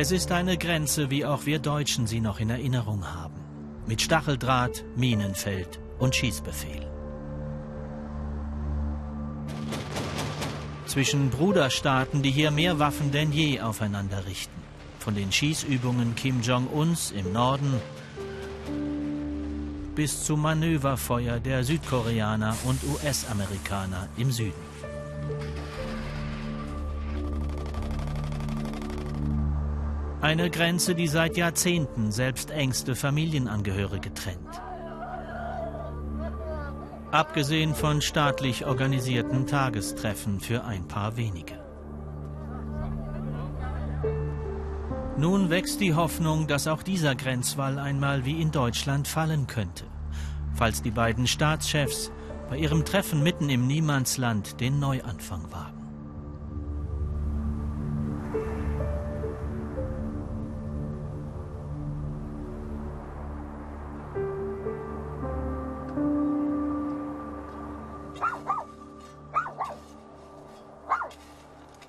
[0.00, 3.34] Es ist eine Grenze, wie auch wir Deutschen sie noch in Erinnerung haben.
[3.88, 6.88] Mit Stacheldraht, Minenfeld und Schießbefehl.
[10.86, 14.62] Zwischen Bruderstaaten, die hier mehr Waffen denn je aufeinander richten.
[15.00, 17.74] Von den Schießübungen Kim Jong-uns im Norden
[19.96, 24.62] bis zum Manöverfeuer der Südkoreaner und US-Amerikaner im Süden.
[30.20, 34.60] Eine Grenze, die seit Jahrzehnten selbst engste Familienangehörige trennt.
[37.12, 41.54] Abgesehen von staatlich organisierten Tagestreffen für ein paar wenige.
[45.16, 49.84] Nun wächst die Hoffnung, dass auch dieser Grenzwall einmal wie in Deutschland fallen könnte,
[50.54, 52.10] falls die beiden Staatschefs
[52.50, 55.77] bei ihrem Treffen mitten im Niemandsland den Neuanfang wagen.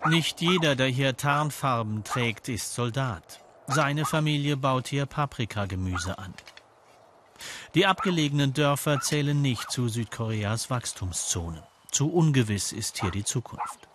[0.09, 3.43] Nicht jeder, der hier Tarnfarben trägt, ist Soldat.
[3.67, 6.33] Seine Familie baut hier Paprikagemüse an.
[7.75, 11.63] Die abgelegenen Dörfer zählen nicht zu Südkoreas Wachstumszone.
[11.91, 13.87] Zu ungewiss ist hier die Zukunft.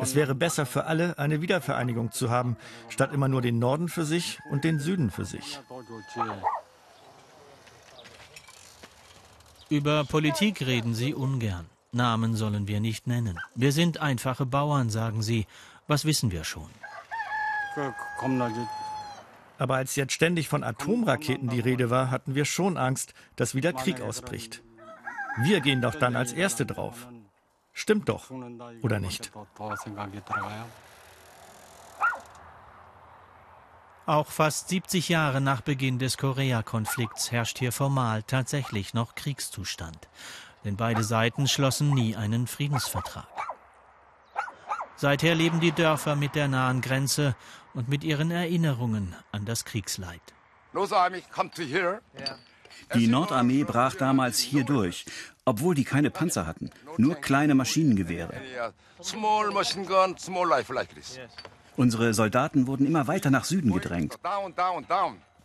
[0.00, 2.56] Es wäre besser für alle, eine Wiedervereinigung zu haben,
[2.88, 5.60] statt immer nur den Norden für sich und den Süden für sich.
[9.74, 11.66] Über Politik reden sie ungern.
[11.90, 13.40] Namen sollen wir nicht nennen.
[13.56, 15.48] Wir sind einfache Bauern, sagen sie.
[15.88, 16.70] Was wissen wir schon?
[19.58, 23.72] Aber als jetzt ständig von Atomraketen die Rede war, hatten wir schon Angst, dass wieder
[23.72, 24.62] Krieg ausbricht.
[25.42, 27.08] Wir gehen doch dann als Erste drauf.
[27.72, 28.30] Stimmt doch,
[28.82, 29.32] oder nicht?
[34.06, 40.08] Auch fast 70 Jahre nach Beginn des Korea-Konflikts herrscht hier formal tatsächlich noch Kriegszustand.
[40.62, 43.26] Denn beide Seiten schlossen nie einen Friedensvertrag.
[44.96, 47.34] Seither leben die Dörfer mit der nahen Grenze
[47.72, 50.20] und mit ihren Erinnerungen an das Kriegsleid.
[52.94, 55.06] Die Nordarmee brach damals hier durch,
[55.46, 58.34] obwohl die keine Panzer hatten, nur kleine Maschinengewehre.
[61.76, 64.16] Unsere Soldaten wurden immer weiter nach Süden gedrängt,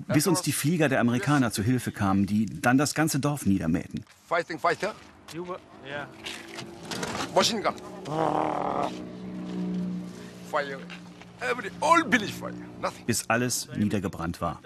[0.08, 4.06] bis uns die Flieger der Amerikaner zu Hilfe kamen, die dann das ganze Dorf niedermähten.
[13.06, 14.62] Bis alles niedergebrannt war.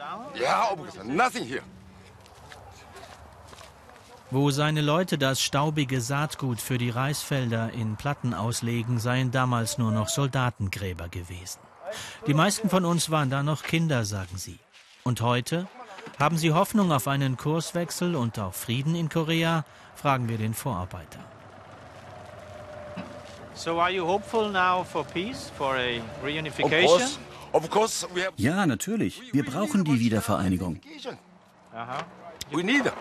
[4.34, 9.92] Wo seine Leute das staubige Saatgut für die Reisfelder in Platten auslegen, seien damals nur
[9.92, 11.60] noch Soldatengräber gewesen.
[12.26, 14.58] Die meisten von uns waren da noch Kinder, sagen sie.
[15.04, 15.68] Und heute?
[16.18, 19.66] Haben Sie Hoffnung auf einen Kurswechsel und auf Frieden in Korea?
[19.94, 21.20] Fragen wir den Vorarbeiter.
[23.54, 27.20] So are you hopeful now for peace, for a reunification?
[27.52, 29.22] Of course, we have ja, natürlich.
[29.32, 30.80] Wir brauchen die Wiedervereinigung.
[32.52, 32.92] We need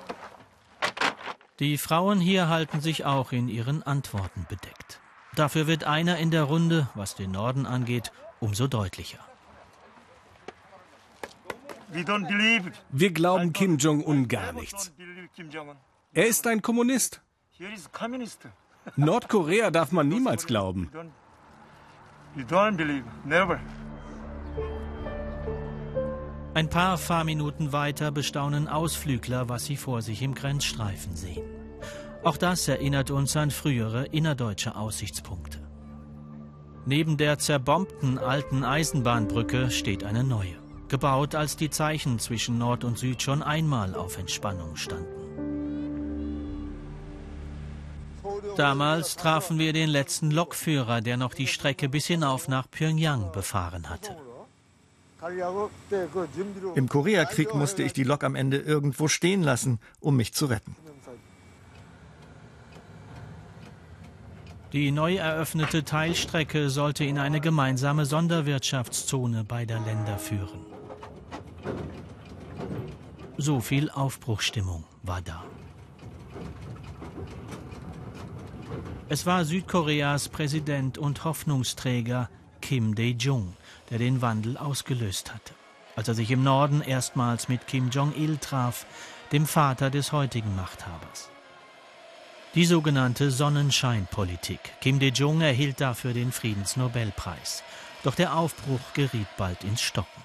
[1.63, 5.01] die Frauen hier halten sich auch in ihren Antworten bedeckt.
[5.37, 9.21] Dafür wird einer in der Runde, was den Norden angeht, umso deutlicher.
[12.91, 14.93] Wir glauben Kim Jong-un gar nichts.
[16.13, 17.21] Er ist ein Kommunist.
[18.97, 20.91] Nordkorea darf man niemals glauben.
[26.55, 31.45] Ein paar Fahrminuten weiter bestaunen Ausflügler, was sie vor sich im Grenzstreifen sehen.
[32.23, 35.61] Auch das erinnert uns an frühere innerdeutsche Aussichtspunkte.
[36.85, 40.59] Neben der zerbombten alten Eisenbahnbrücke steht eine neue,
[40.89, 45.23] gebaut als die Zeichen zwischen Nord und Süd schon einmal auf Entspannung standen.
[48.57, 53.89] Damals trafen wir den letzten Lokführer, der noch die Strecke bis hinauf nach Pyongyang befahren
[53.89, 54.17] hatte.
[56.75, 60.77] Im Koreakrieg musste ich die Lok am Ende irgendwo stehen lassen, um mich zu retten.
[64.73, 70.67] Die neu eröffnete Teilstrecke sollte in eine gemeinsame Sonderwirtschaftszone beider Länder führen.
[73.37, 75.45] So viel Aufbruchstimmung war da.
[79.09, 82.31] Es war Südkoreas Präsident und Hoffnungsträger
[82.63, 83.55] Kim Dae-jung,
[83.91, 85.53] der den Wandel ausgelöst hatte,
[85.97, 88.87] als er sich im Norden erstmals mit Kim Jong-il traf,
[89.33, 91.29] dem Vater des heutigen Machthabers.
[92.55, 94.61] Die sogenannte Sonnenscheinpolitik.
[94.81, 97.63] Kim Dae-jung erhielt dafür den Friedensnobelpreis.
[98.03, 100.23] Doch der Aufbruch geriet bald ins Stocken.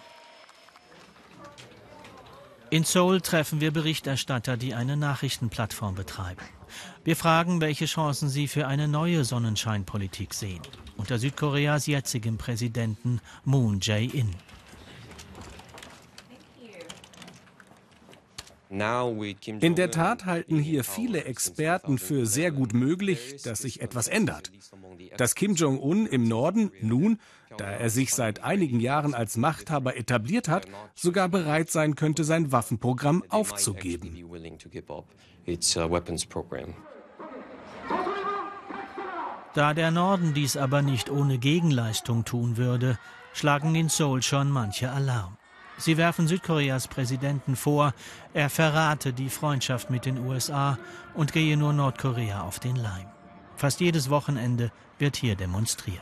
[2.70, 6.42] In Seoul treffen wir Berichterstatter, die eine Nachrichtenplattform betreiben.
[7.04, 10.62] Wir fragen, welche Chancen sie für eine neue Sonnenscheinpolitik sehen.
[10.98, 14.30] Unter Südkoreas jetzigem Präsidenten Moon Jae-in.
[18.70, 24.52] In der Tat halten hier viele Experten für sehr gut möglich, dass sich etwas ändert.
[25.16, 27.20] Dass Kim Jong-un im Norden nun,
[27.58, 32.52] da er sich seit einigen Jahren als Machthaber etabliert hat, sogar bereit sein könnte, sein
[32.52, 34.18] Waffenprogramm aufzugeben.
[39.54, 43.00] Da der Norden dies aber nicht ohne Gegenleistung tun würde,
[43.34, 45.37] schlagen in Seoul schon manche Alarm.
[45.78, 47.94] Sie werfen Südkoreas Präsidenten vor,
[48.34, 50.78] er verrate die Freundschaft mit den USA
[51.14, 53.08] und gehe nur Nordkorea auf den Leim.
[53.56, 56.02] Fast jedes Wochenende wird hier demonstriert.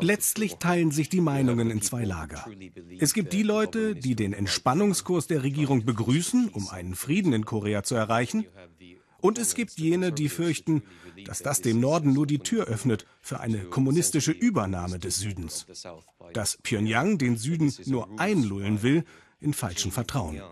[0.00, 2.44] Letztlich teilen sich die Meinungen in zwei Lager.
[2.98, 7.82] Es gibt die Leute, die den Entspannungskurs der Regierung begrüßen, um einen Frieden in Korea
[7.82, 8.44] zu erreichen,
[9.22, 10.82] und es gibt jene, die fürchten,
[11.24, 15.66] dass das dem Norden nur die Tür öffnet für eine kommunistische Übernahme des Südens.
[16.32, 19.04] Dass Pyongyang den Süden nur einlullen will
[19.40, 20.42] in falschem Vertrauen.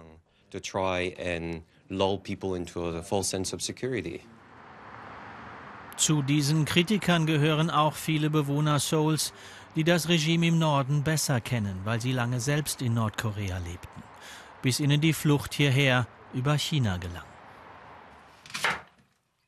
[5.96, 9.32] Zu diesen Kritikern gehören auch viele Bewohner Seouls,
[9.75, 14.02] die das Regime im Norden besser kennen, weil sie lange selbst in Nordkorea lebten,
[14.62, 17.30] bis ihnen die Flucht hierher über China gelang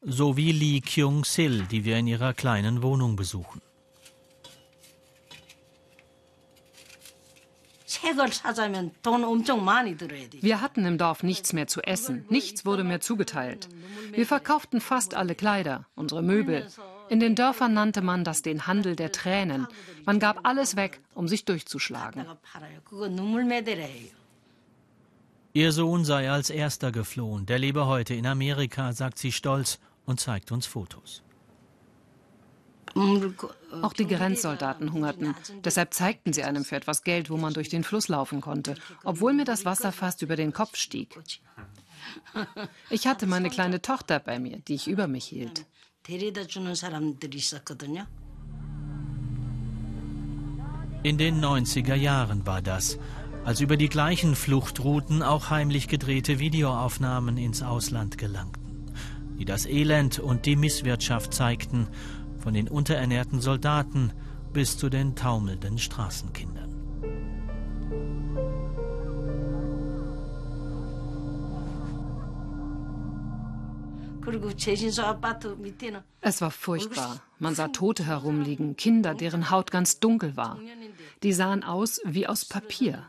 [0.03, 3.61] sowie Lee Kyung-sil, die wir in ihrer kleinen Wohnung besuchen.
[10.41, 13.69] Wir hatten im Dorf nichts mehr zu essen, nichts wurde mehr zugeteilt.
[14.11, 16.67] Wir verkauften fast alle Kleider, unsere Möbel.
[17.09, 19.69] In den Dörfern nannte man das den Handel der Tränen.
[20.05, 22.27] Man gab alles weg, um sich durchzuschlagen.
[25.55, 30.21] Ihr Sohn sei als erster geflohen, der lebe heute in Amerika, sagt sie stolz und
[30.21, 31.23] zeigt uns Fotos.
[33.81, 35.35] Auch die Grenzsoldaten hungerten.
[35.65, 39.33] Deshalb zeigten sie einem für etwas Geld, wo man durch den Fluss laufen konnte, obwohl
[39.33, 41.19] mir das Wasser fast über den Kopf stieg.
[42.91, 45.65] Ich hatte meine kleine Tochter bei mir, die ich über mich hielt.
[51.05, 52.99] In den 90er Jahren war das,
[53.45, 58.62] als über die gleichen Fluchtrouten auch heimlich gedrehte Videoaufnahmen ins Ausland gelangten
[59.39, 61.89] die das Elend und die Misswirtschaft zeigten,
[62.39, 64.13] von den unterernährten Soldaten
[64.53, 66.62] bis zu den taumelnden Straßenkindern.
[76.21, 77.23] Es war furchtbar.
[77.39, 80.59] Man sah Tote herumliegen, Kinder, deren Haut ganz dunkel war.
[81.23, 83.07] Die sahen aus wie aus Papier.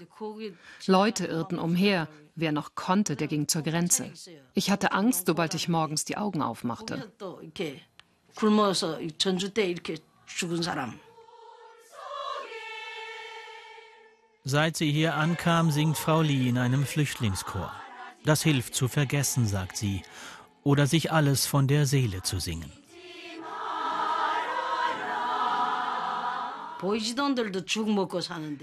[0.87, 4.11] Leute irrten umher, Wer noch konnte, der ging zur Grenze.
[4.53, 7.11] Ich hatte Angst, sobald ich morgens die Augen aufmachte.
[14.45, 17.71] Seit sie hier ankam, singt Frau Lee in einem Flüchtlingschor.
[18.25, 20.01] Das hilft zu vergessen, sagt sie,
[20.63, 22.71] oder sich alles von der Seele zu singen.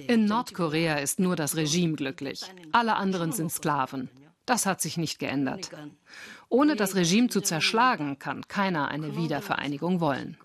[0.09, 2.42] In Nordkorea ist nur das Regime glücklich.
[2.73, 4.11] Alle anderen sind Sklaven.
[4.45, 5.71] Das hat sich nicht geändert.
[6.49, 10.37] Ohne das Regime zu zerschlagen, kann keiner eine Wiedervereinigung wollen.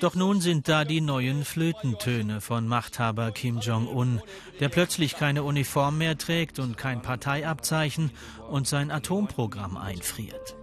[0.00, 4.20] Doch nun sind da die neuen Flötentöne von Machthaber Kim Jong-un,
[4.60, 8.10] der plötzlich keine Uniform mehr trägt und kein Parteiabzeichen
[8.48, 10.56] und sein Atomprogramm einfriert.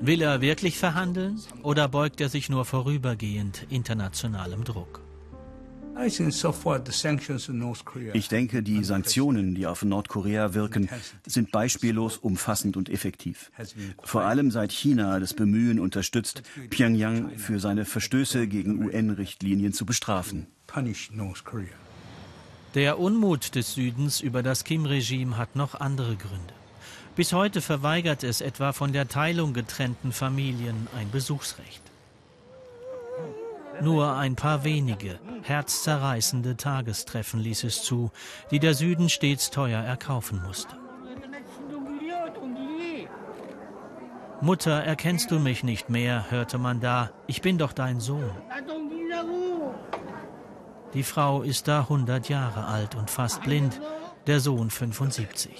[0.00, 5.01] Will er wirklich verhandeln oder beugt er sich nur vorübergehend internationalem Druck?
[8.14, 10.88] Ich denke, die Sanktionen, die auf Nordkorea wirken,
[11.26, 13.50] sind beispiellos umfassend und effektiv.
[14.02, 20.46] Vor allem seit China das Bemühen unterstützt, Pyongyang für seine Verstöße gegen UN-Richtlinien zu bestrafen.
[22.74, 26.54] Der Unmut des Südens über das Kim-Regime hat noch andere Gründe.
[27.14, 31.91] Bis heute verweigert es etwa von der Teilung getrennten Familien ein Besuchsrecht.
[33.80, 38.10] Nur ein paar wenige, herzzerreißende Tagestreffen ließ es zu,
[38.50, 40.76] die der Süden stets teuer erkaufen musste.
[44.40, 48.30] Mutter, erkennst du mich nicht mehr, hörte man da, ich bin doch dein Sohn.
[50.94, 53.80] Die Frau ist da 100 Jahre alt und fast blind,
[54.26, 55.50] der Sohn 75.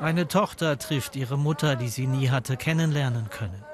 [0.00, 3.64] Eine Tochter trifft ihre Mutter, die sie nie hatte kennenlernen können.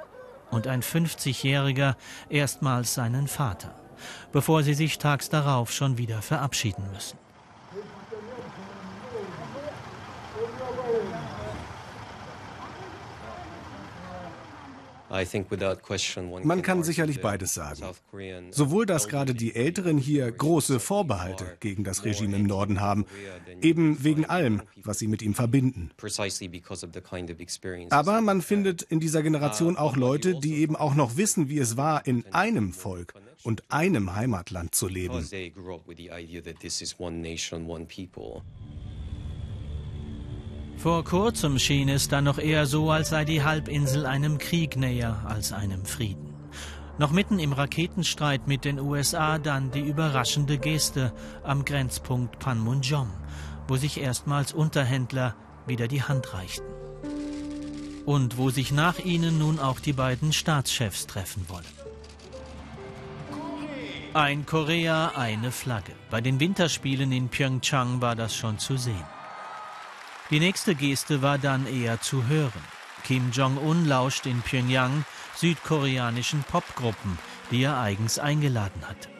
[0.51, 1.97] Und ein 50-Jähriger
[2.29, 3.75] erstmals seinen Vater,
[4.33, 7.19] bevor sie sich tags darauf schon wieder verabschieden müssen.
[16.45, 17.83] Man kann sicherlich beides sagen.
[18.51, 23.07] Sowohl, dass gerade die Älteren hier große Vorbehalte gegen das Regime im Norden haben,
[23.61, 25.91] eben wegen allem, was sie mit ihm verbinden.
[27.91, 31.77] Aber man findet in dieser Generation auch Leute, die eben auch noch wissen, wie es
[31.77, 35.27] war, in einem Volk und einem Heimatland zu leben.
[40.83, 45.23] Vor kurzem schien es dann noch eher so, als sei die Halbinsel einem Krieg näher
[45.29, 46.35] als einem Frieden.
[46.99, 51.13] Noch mitten im Raketenstreit mit den USA dann die überraschende Geste
[51.45, 53.09] am Grenzpunkt Panmunjom,
[53.69, 55.37] wo sich erstmals Unterhändler
[55.69, 56.67] wieder die Hand reichten.
[58.05, 61.65] Und wo sich nach ihnen nun auch die beiden Staatschefs treffen wollen.
[64.15, 65.93] Ein Korea, eine Flagge.
[66.11, 69.22] Bei den Winterspielen in Pyeongchang war das schon zu sehen.
[70.33, 72.65] Die nächste Geste war dann eher zu hören.
[73.05, 75.05] Kim Jong-un lauscht in Pyongyang
[75.37, 77.19] südkoreanischen Popgruppen,
[77.51, 79.11] die er eigens eingeladen hat.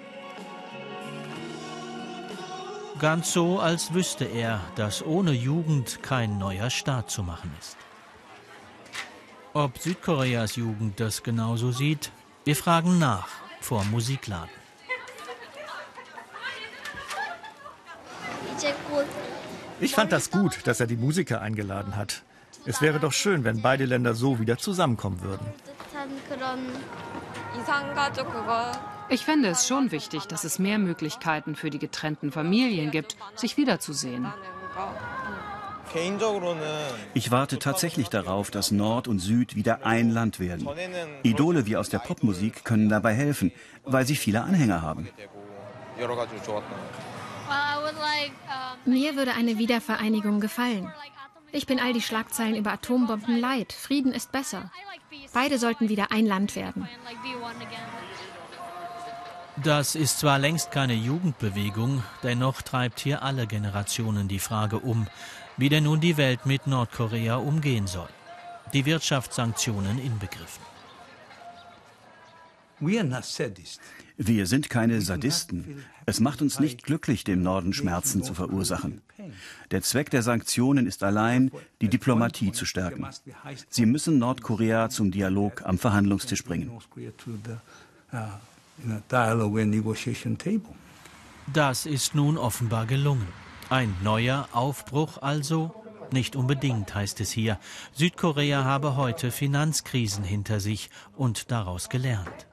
[2.99, 7.77] Ganz so, als wüsste er, dass ohne Jugend kein neuer Staat zu machen ist.
[9.53, 12.11] Ob Südkoreas Jugend das genauso sieht?
[12.45, 13.29] Wir fragen nach
[13.61, 14.49] vor Musikladen.
[19.83, 22.23] Ich fand das gut, dass er die Musiker eingeladen hat.
[22.65, 25.47] Es wäre doch schön, wenn beide Länder so wieder zusammenkommen würden.
[29.09, 33.57] Ich fände es schon wichtig, dass es mehr Möglichkeiten für die getrennten Familien gibt, sich
[33.57, 34.27] wiederzusehen.
[37.13, 40.67] Ich warte tatsächlich darauf, dass Nord und Süd wieder ein Land werden.
[41.23, 43.53] Idole wie aus der Popmusik können dabei helfen,
[43.85, 45.09] weil sie viele Anhänger haben.
[48.85, 50.93] Mir würde eine Wiedervereinigung gefallen.
[51.53, 53.73] Ich bin all die Schlagzeilen über Atombomben leid.
[53.73, 54.71] Frieden ist besser.
[55.33, 56.89] Beide sollten wieder ein Land werden.
[59.63, 65.07] Das ist zwar längst keine Jugendbewegung, dennoch treibt hier alle Generationen die Frage um,
[65.59, 68.09] wie denn nun die Welt mit Nordkorea umgehen soll.
[68.73, 70.72] Die Wirtschaftssanktionen inbegriffen.
[74.17, 75.85] Wir sind keine Sadisten.
[76.05, 79.03] Es macht uns nicht glücklich, dem Norden Schmerzen zu verursachen.
[79.71, 83.07] Der Zweck der Sanktionen ist allein, die Diplomatie zu stärken.
[83.69, 86.73] Sie müssen Nordkorea zum Dialog am Verhandlungstisch bringen.
[91.53, 93.29] Das ist nun offenbar gelungen.
[93.71, 95.75] Ein neuer Aufbruch also?
[96.13, 97.59] Nicht unbedingt, heißt es hier.
[97.95, 102.47] Südkorea habe heute Finanzkrisen hinter sich und daraus gelernt.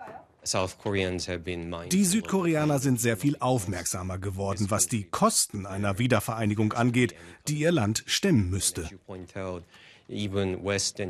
[1.92, 7.14] Die Südkoreaner sind sehr viel aufmerksamer geworden, was die Kosten einer Wiedervereinigung angeht,
[7.48, 8.90] die ihr Land stemmen müsste.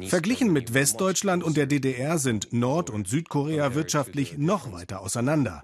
[0.08, 5.62] Verglichen mit Westdeutschland und der DDR sind Nord- und Südkorea wirtschaftlich noch weiter auseinander.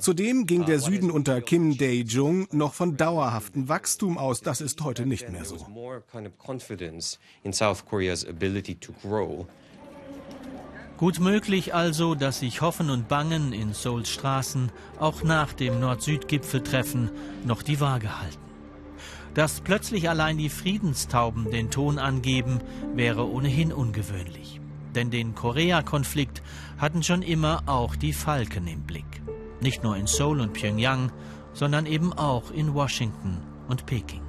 [0.00, 4.42] Zudem ging der Süden unter Kim Dae-jung noch von dauerhaftem Wachstum aus.
[4.42, 5.56] Das ist heute nicht mehr so.
[10.98, 17.10] Gut möglich also, dass sich Hoffen und Bangen in Seouls Straßen auch nach dem Nord-Süd-Gipfeltreffen
[17.44, 18.42] noch die Waage halten.
[19.32, 22.58] Dass plötzlich allein die Friedenstauben den Ton angeben,
[22.96, 24.60] wäre ohnehin ungewöhnlich.
[24.96, 26.42] Denn den Korea-Konflikt
[26.78, 29.22] hatten schon immer auch die Falken im Blick.
[29.60, 31.12] Nicht nur in Seoul und Pyongyang,
[31.52, 33.38] sondern eben auch in Washington
[33.68, 34.27] und Peking.